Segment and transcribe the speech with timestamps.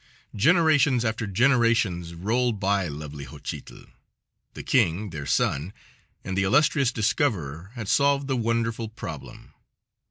[0.33, 3.85] Generations after generations rolled by lovely Xochitl.
[4.55, 5.73] The king, their son,
[6.23, 9.53] and the illustrious discoverer had solved the wonderful problem.